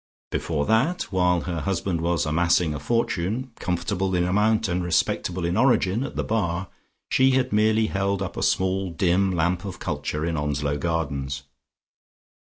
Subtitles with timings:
[0.31, 5.55] Before that, while her husband was amassing a fortune, comfortable in amount and respectable in
[5.55, 6.69] origin, at the Bar,
[7.11, 11.43] she had merely held up a small dim lamp of culture in Onslow Gardens.